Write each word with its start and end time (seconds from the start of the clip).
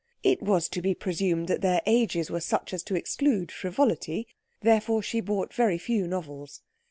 It 0.23 0.41
was 0.41 0.67
to 0.69 0.81
be 0.81 0.95
presumed 0.95 1.47
that 1.47 1.61
their 1.61 1.83
ages 1.85 2.31
were 2.31 2.41
such 2.41 2.73
as 2.73 2.81
to 2.85 2.95
exclude 2.95 3.51
frivolity; 3.51 4.27
therefore 4.61 5.03
she 5.03 5.21
bought 5.21 5.53
very 5.53 5.77
few 5.77 6.07
novels. 6.07 6.63